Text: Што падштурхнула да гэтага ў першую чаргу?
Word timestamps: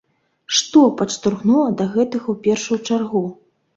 Што 0.59 0.79
падштурхнула 1.01 1.65
да 1.79 1.85
гэтага 1.97 2.25
ў 2.31 2.35
першую 2.49 2.79
чаргу? 2.89 3.23